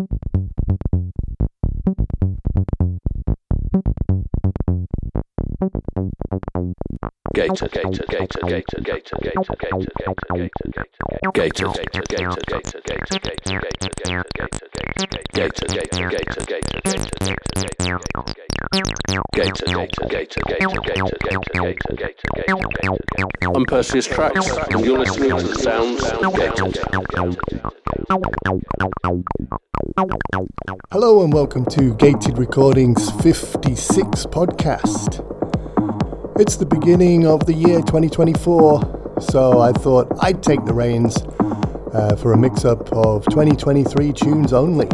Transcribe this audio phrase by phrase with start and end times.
[0.00, 0.08] Gator,
[7.68, 9.44] gator, gator, gator, gator, gator,
[10.00, 10.48] gator,
[11.34, 11.68] gator, gator, gator,
[12.80, 14.24] gator, gator, gator,
[15.32, 18.00] gator, gator, gator, gator,
[18.72, 18.84] I'm
[23.66, 26.78] Perseus Tracks, and you're listening to the sounds of Gated.
[30.92, 35.26] Hello and welcome to Gated Recordings 56 podcast.
[36.40, 41.16] It's the beginning of the year 2024, so I thought I'd take the reins
[41.92, 44.88] uh, for a mix up of 2023 tunes only.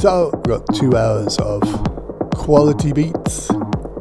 [0.00, 1.99] So, we've got two hours of
[2.34, 3.50] quality beats,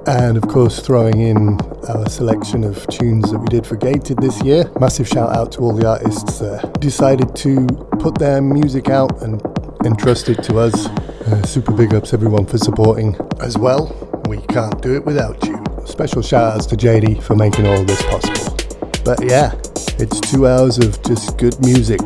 [0.07, 4.41] and of course, throwing in our selection of tunes that we did for Gated this
[4.43, 4.71] year.
[4.79, 7.65] Massive shout out to all the artists that decided to
[7.99, 9.41] put their music out and
[9.85, 10.87] entrust it to us.
[11.27, 13.95] Uh, super big ups, everyone, for supporting as well.
[14.27, 15.63] We can't do it without you.
[15.85, 18.55] Special shout outs to JD for making all this possible.
[19.03, 19.53] But yeah,
[19.99, 21.99] it's two hours of just good music.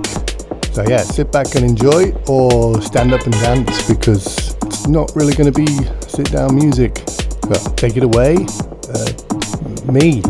[0.73, 4.55] So yeah, sit back and enjoy or stand up and dance because
[4.87, 5.67] not really going to be
[6.07, 6.97] sit down music.
[7.07, 8.37] So take it away,
[8.89, 10.23] uh, me.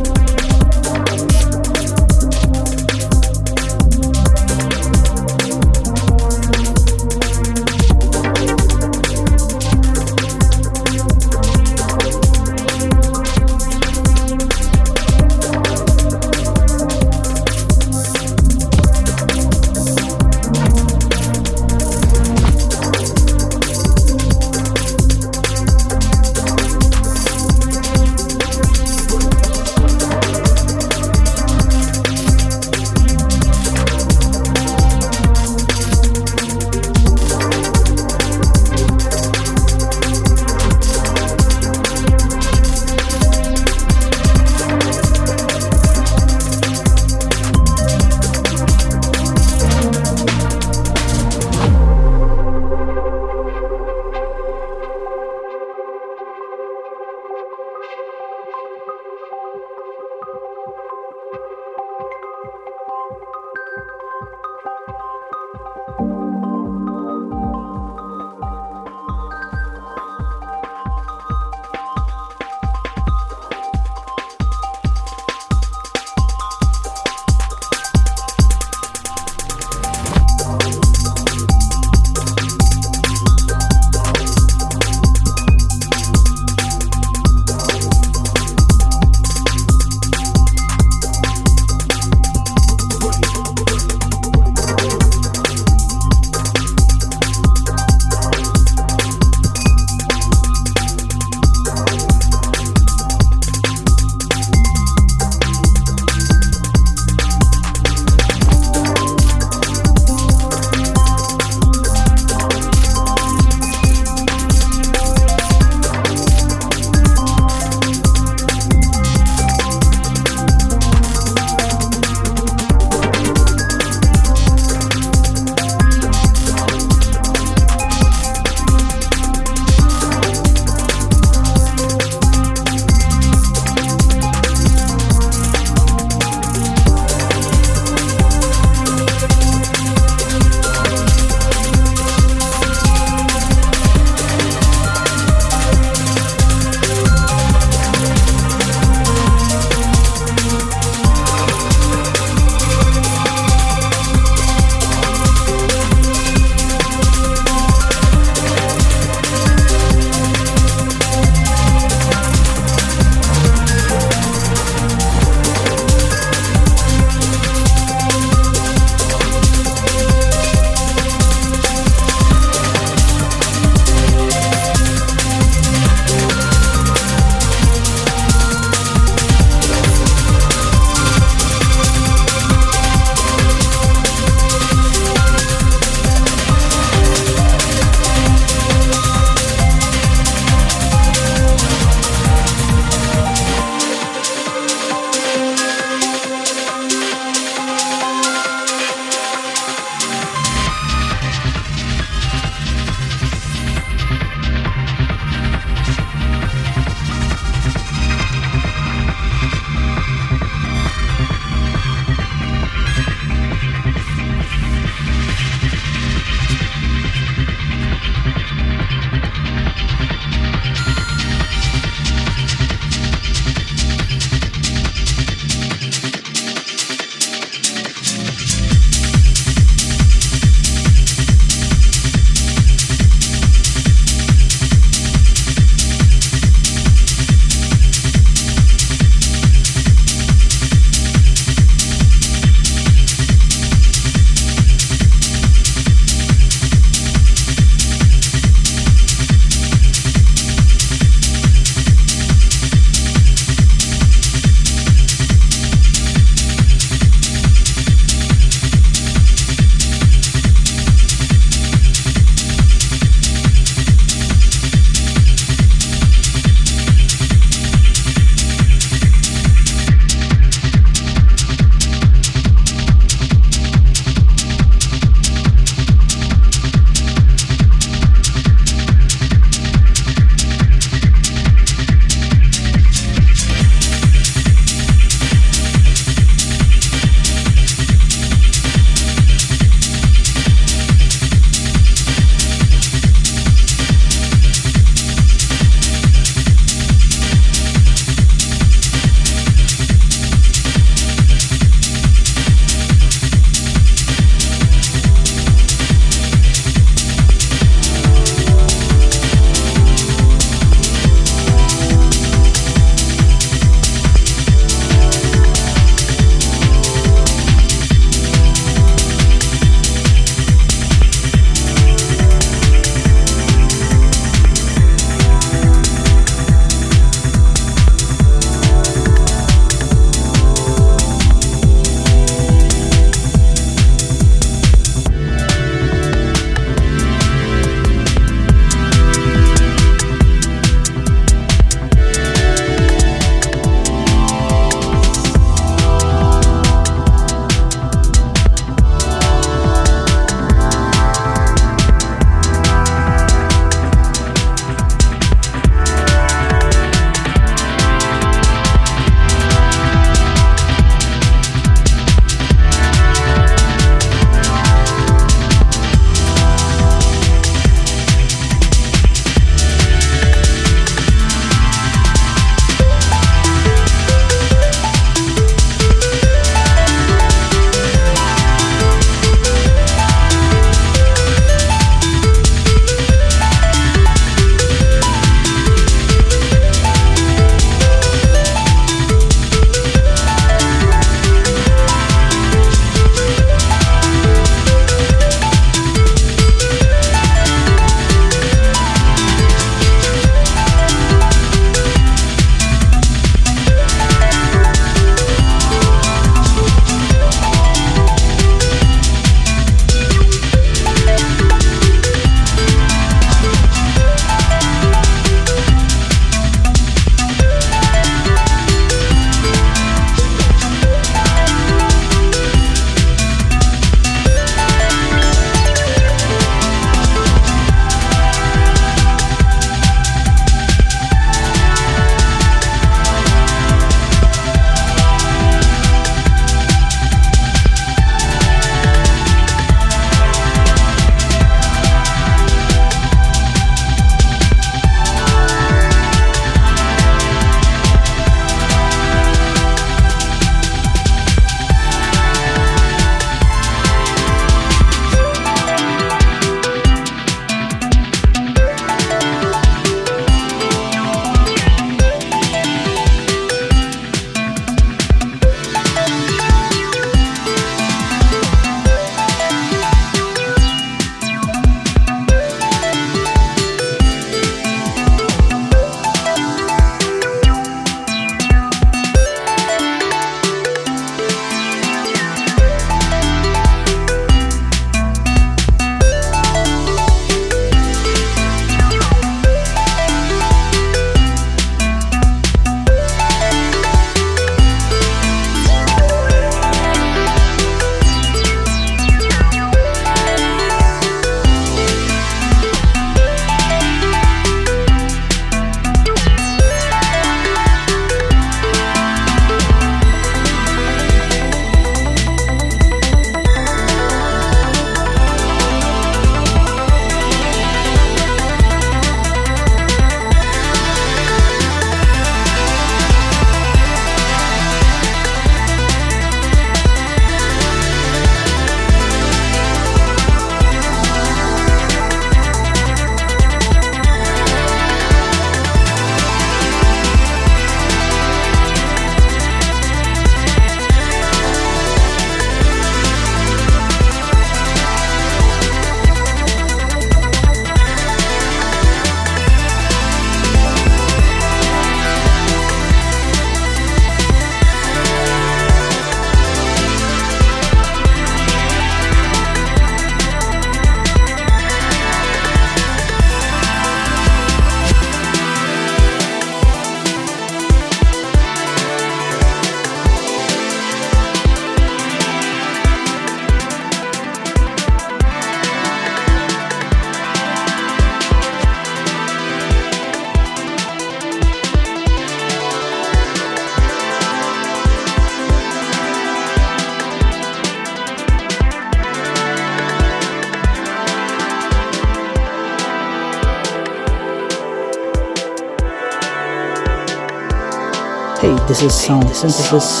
[598.74, 600.00] This is Sound Synthesis.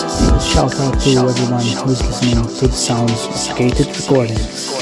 [0.52, 4.73] Shout out to everyone who's listening to the sounds of Gated Recordings.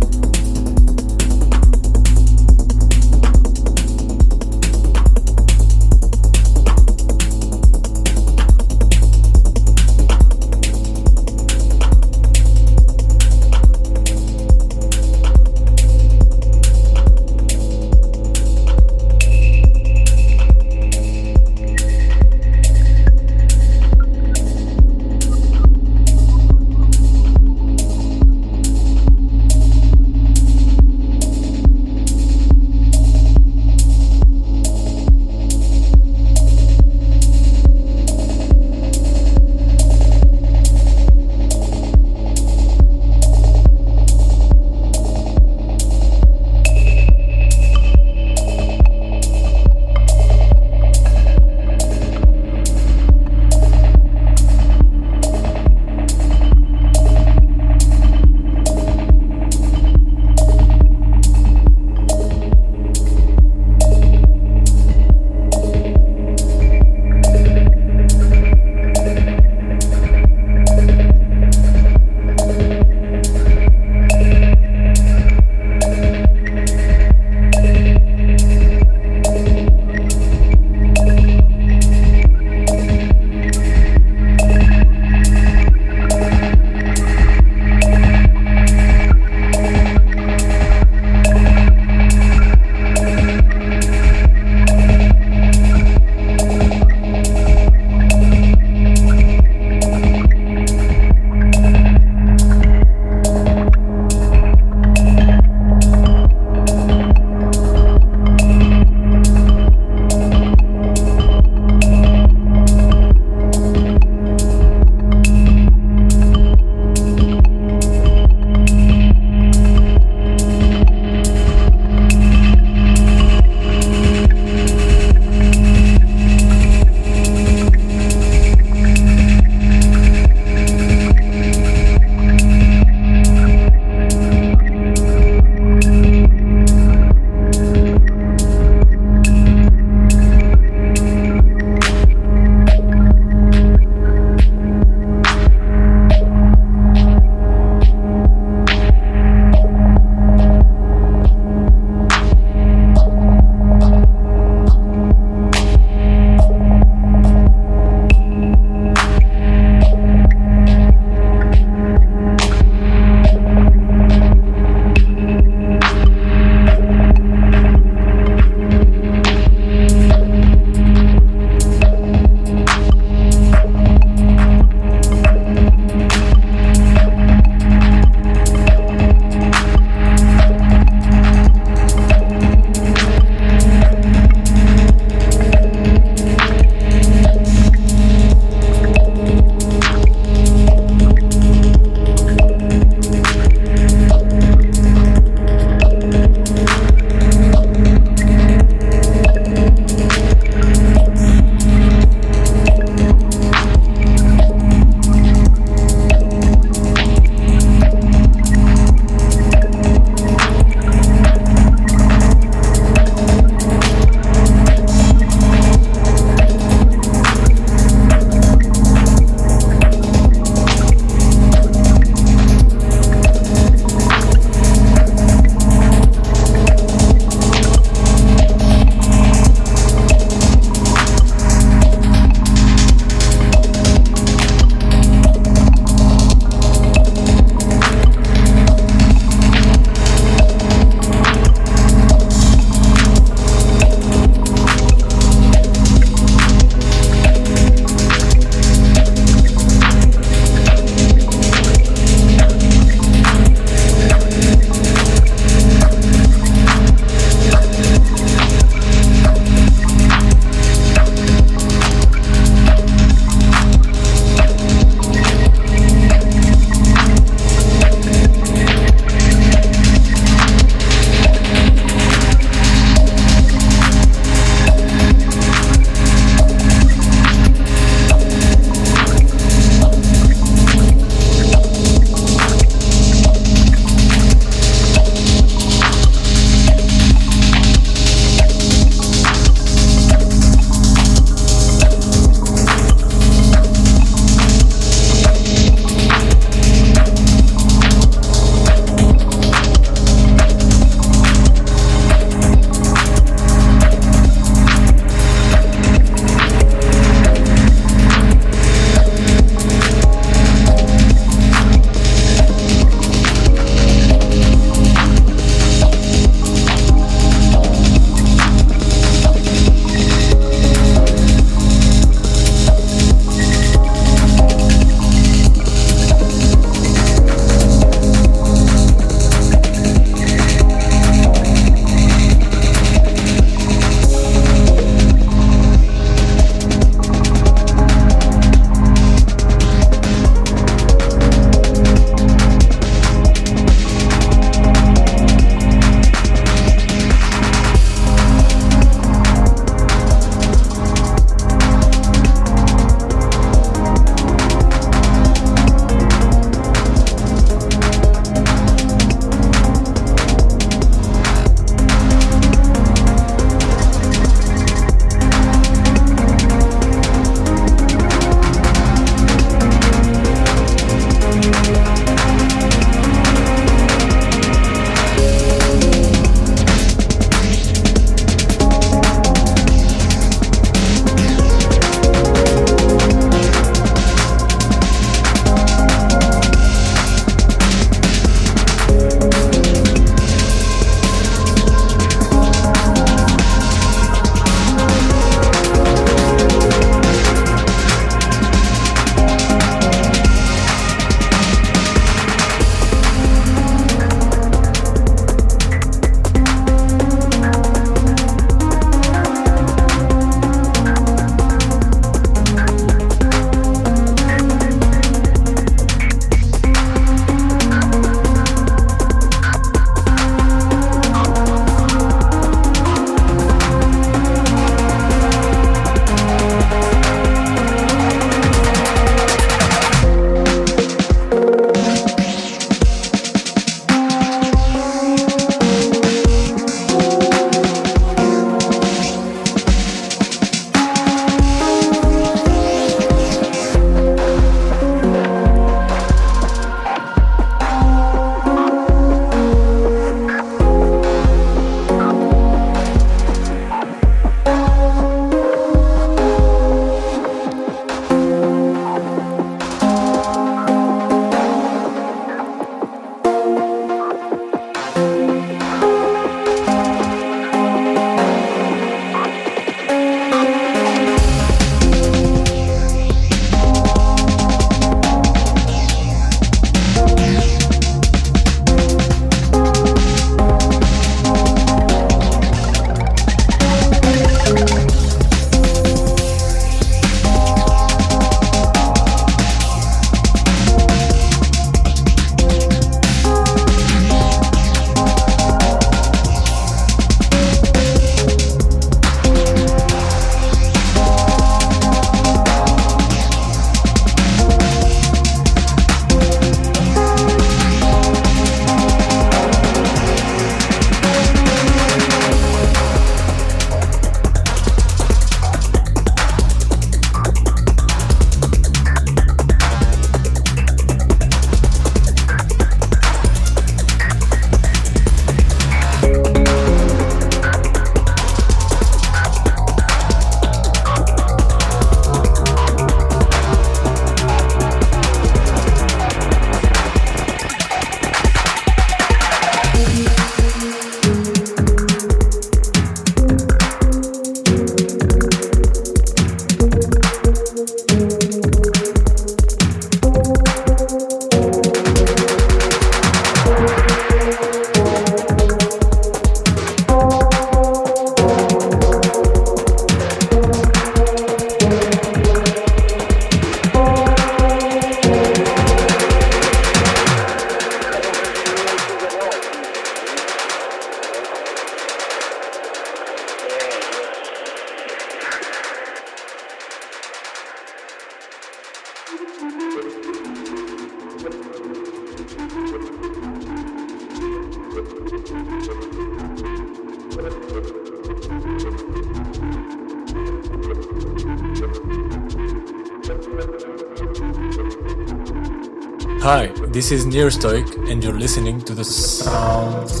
[596.91, 600.00] This is Nearstoic, and you're listening to the sound.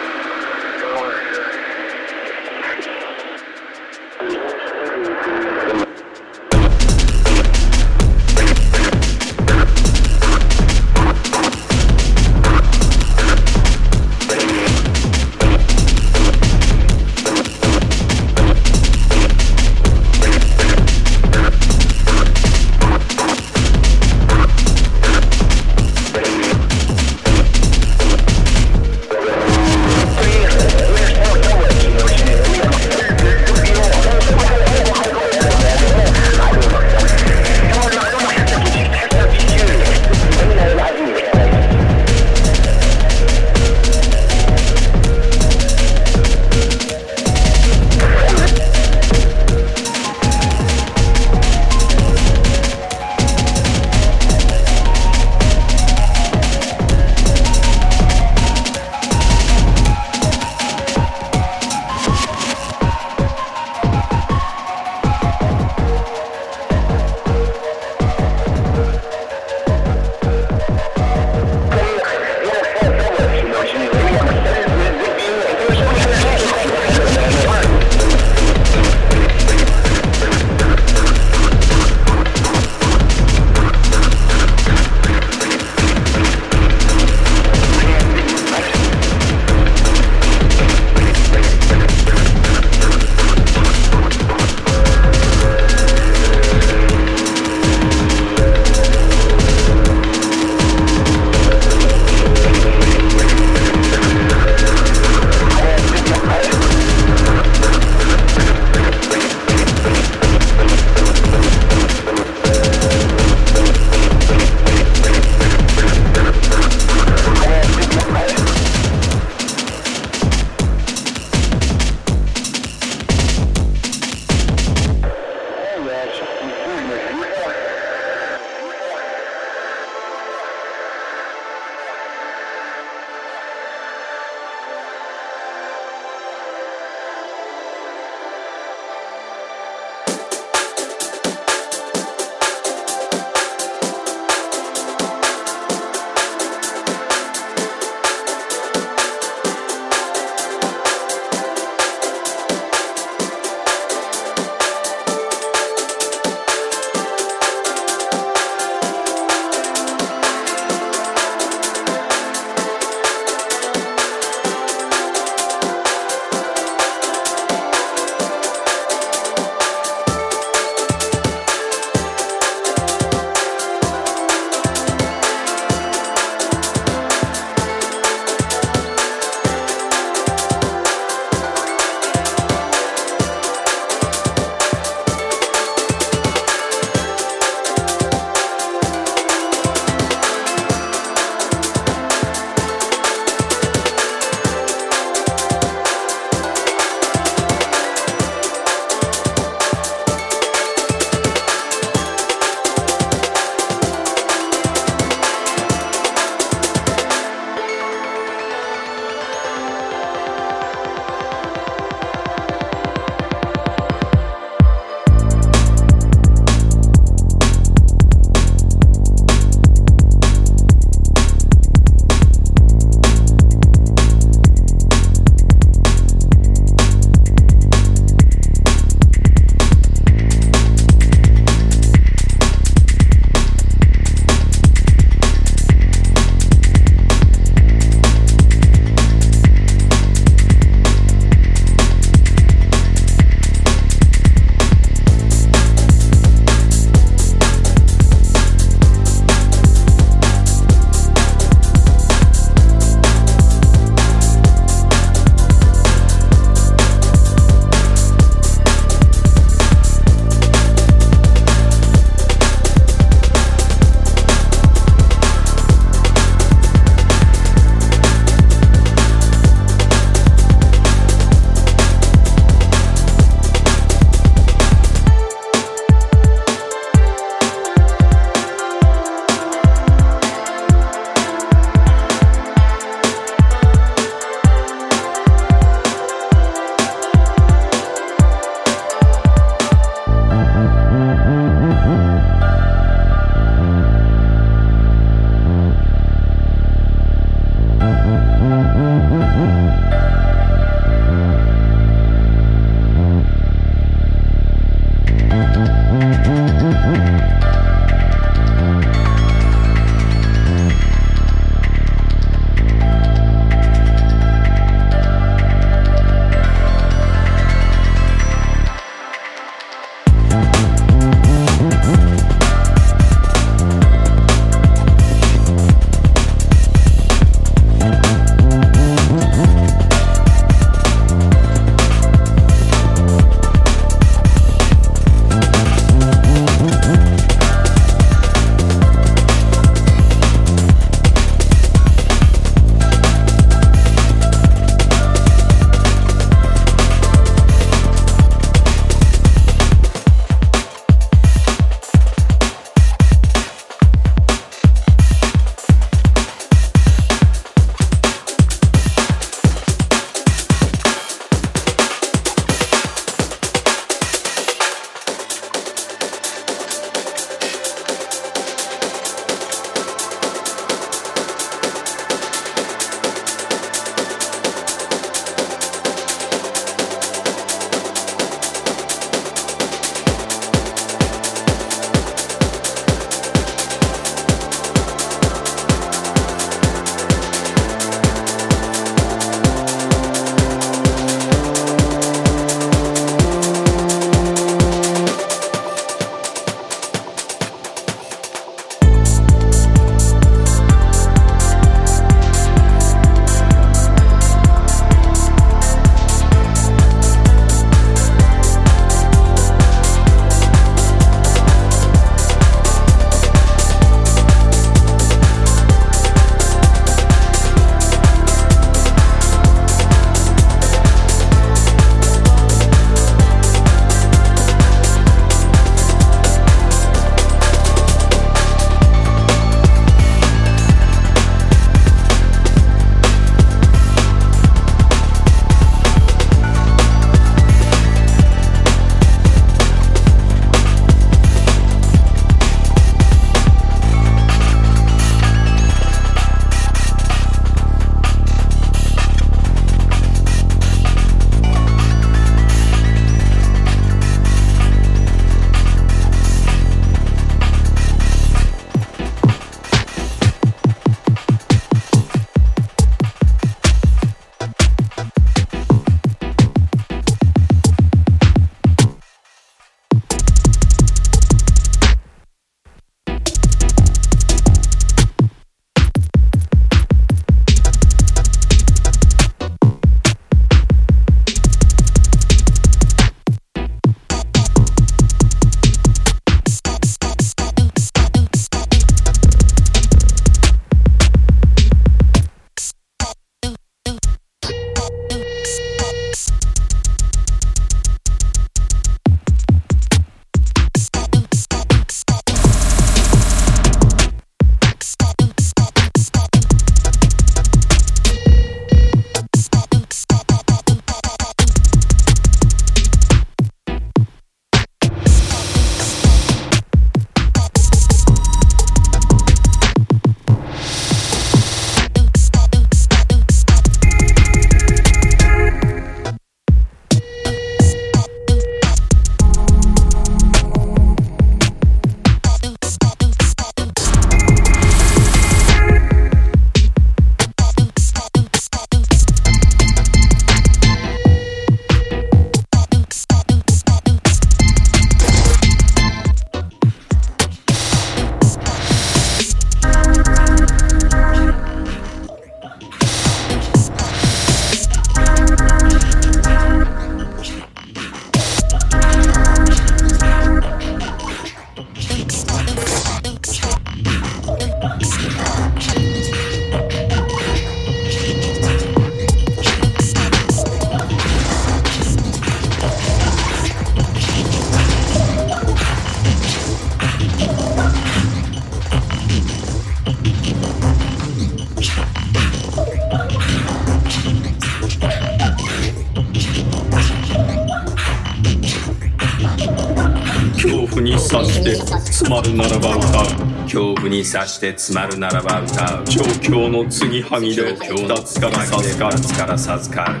[592.42, 593.06] ならば歌う。
[593.44, 595.84] 恐怖に刺して詰まるならば歌う。
[595.86, 600.00] 状況の継ぎはぎで脱から授かる脱から授かる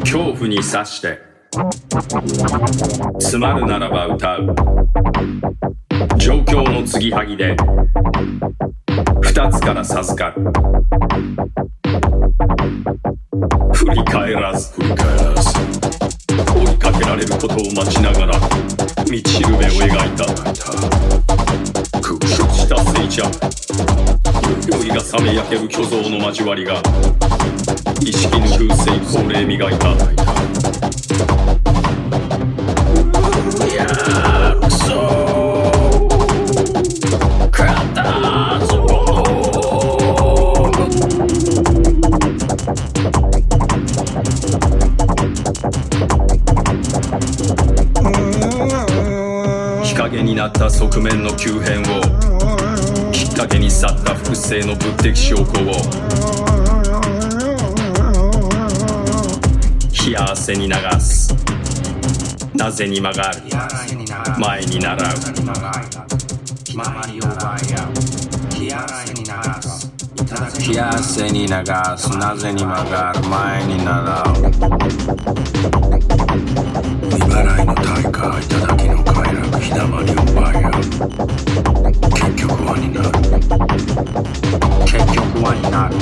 [0.00, 1.18] 恐怖に刺して
[3.18, 4.56] 詰まるならば歌う。
[6.16, 7.54] 状況の継ぎはぎで
[9.20, 10.42] 二つから授かる
[13.74, 15.50] 振り返らず振り返らず。
[16.28, 19.47] 追いかけられることを待ちながら道を
[19.78, 20.24] 描いた。
[22.00, 23.22] 屈した水茶
[24.66, 26.82] 酔いが冷め焼ける虚像の交わりが
[28.00, 30.97] 意識ぬく成功霊磨いた。
[51.00, 51.84] 面の急変を
[53.12, 55.46] きっかけに去った複製の物的証拠を
[60.06, 61.34] 冷や汗に流す。
[62.54, 63.42] なぜに曲がる？
[64.38, 64.98] 前に習う。
[70.68, 71.48] 冷や汗に流
[71.96, 72.16] す。
[72.16, 73.20] なぜに曲がる？
[73.28, 74.34] 前に習う。
[77.10, 79.07] 未払いの対価頂きの
[79.78, 80.72] 快楽日だまりを奪い合う
[82.10, 83.10] 結局はになる
[84.84, 85.94] 結局はになる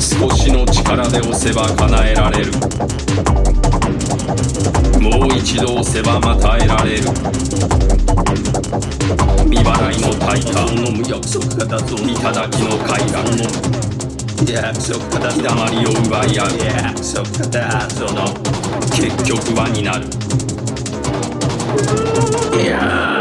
[0.00, 2.50] 少しの力で押せば叶えられる
[5.00, 5.38] もう。
[5.38, 7.02] 一度押せばまた得られる
[9.48, 13.30] 未払いの対価飲む約束が脱音頂きの快楽
[14.50, 18.10] 約束が日だまりを奪い合う約束が脱音
[18.90, 20.19] 結局はになる
[21.70, 23.19] Yeah.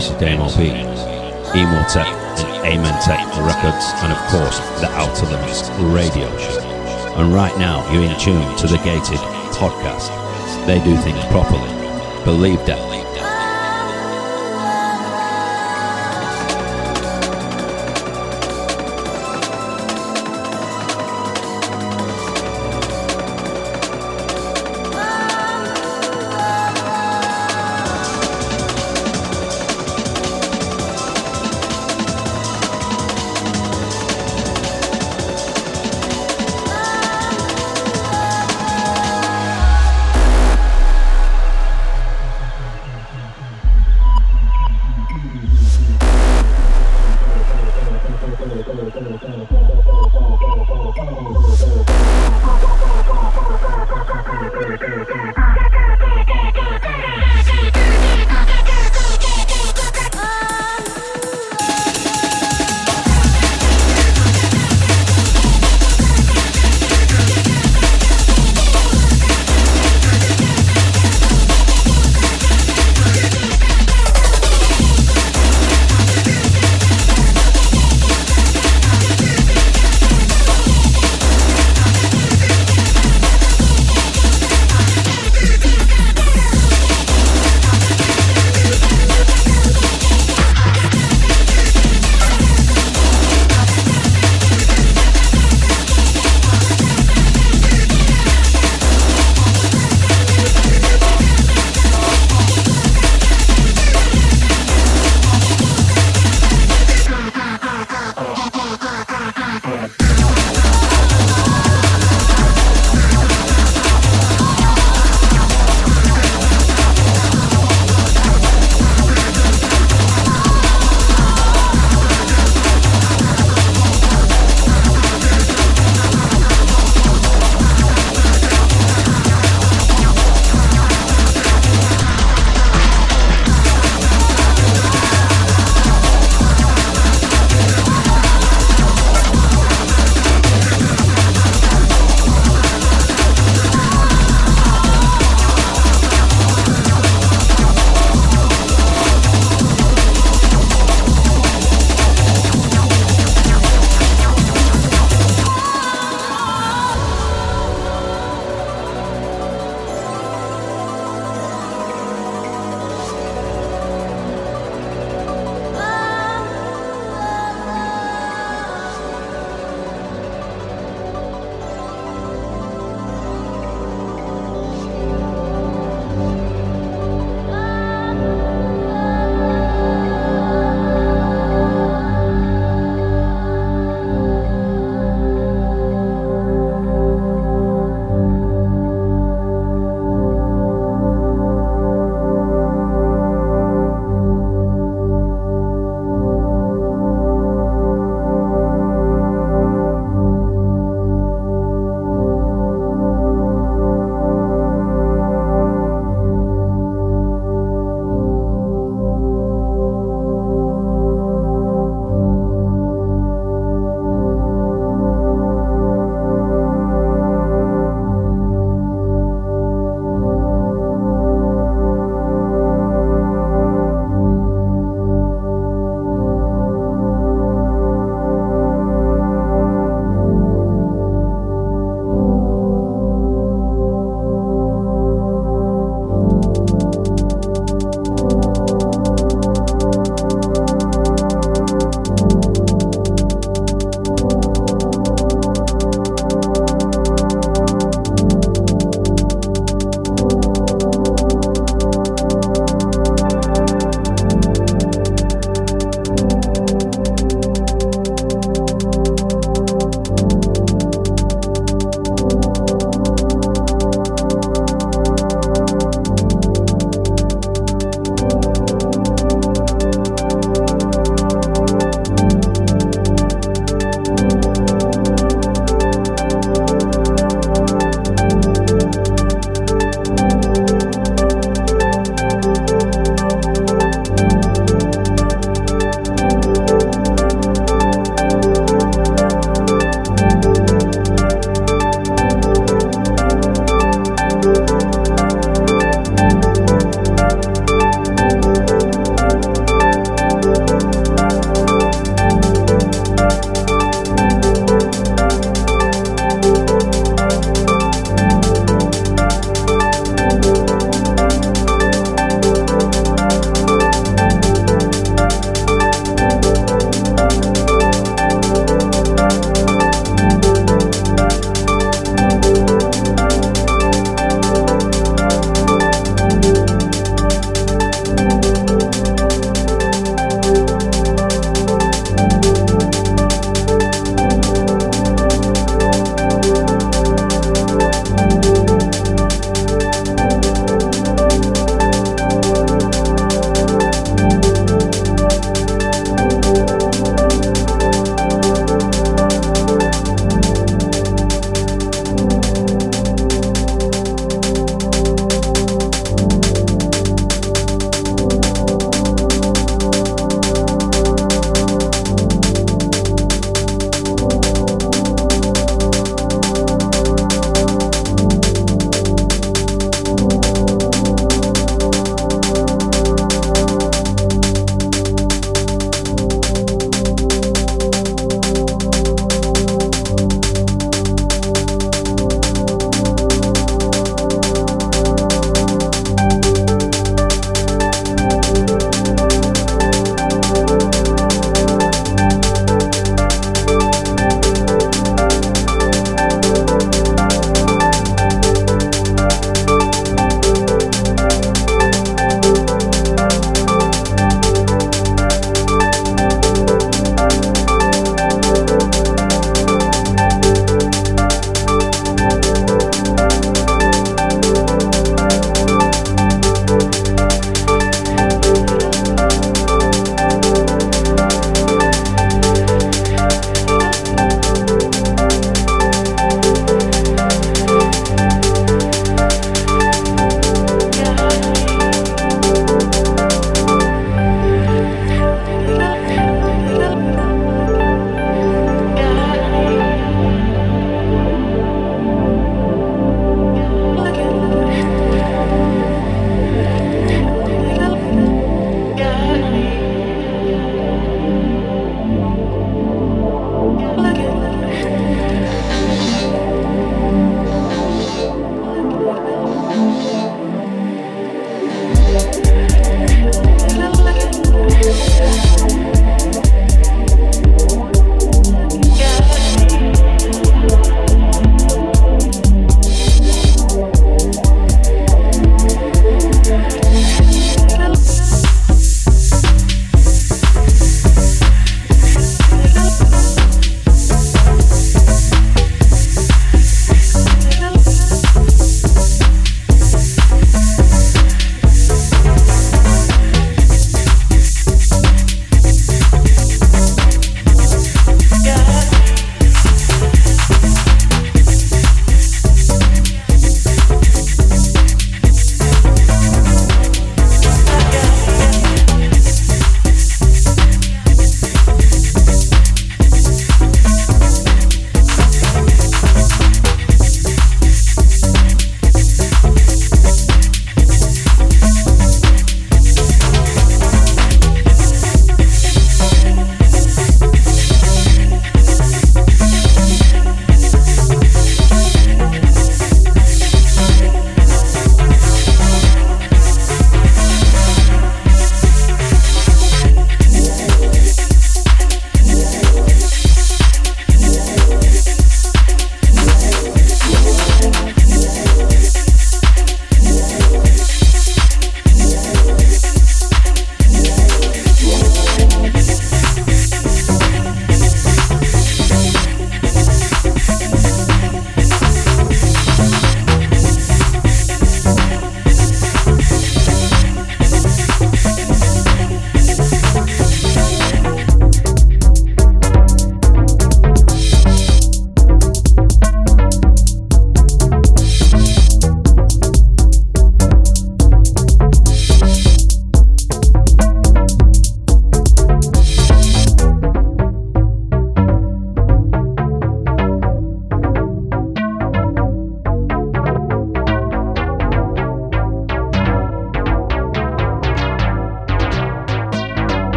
[0.00, 0.70] This is Damo B,
[1.52, 2.06] Emotech
[2.40, 6.58] and Amen Tech Records, and of course, the Outer Limits radio show.
[7.18, 9.18] And right now, you're in tune to the Gated
[9.58, 10.08] podcast.
[10.66, 11.68] They do things properly.
[12.24, 12.89] Believe that.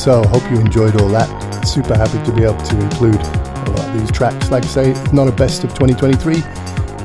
[0.00, 1.28] So hope you enjoyed all that.
[1.66, 4.50] Super happy to be able to include a lot of these tracks.
[4.50, 6.42] Like I say, not a best of 2023,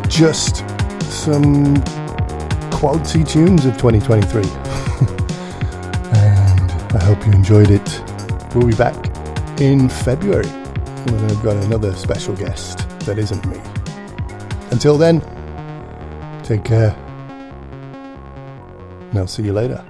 [0.08, 0.64] just
[1.12, 1.76] some
[2.72, 4.44] quality tunes of 2023.
[6.14, 8.02] and I hope you enjoyed it.
[8.56, 8.96] We'll be back
[9.60, 13.60] in February when I've got another special guest that isn't me.
[14.72, 15.20] Until then,
[16.44, 16.96] take care.
[19.10, 19.86] And I'll see you later.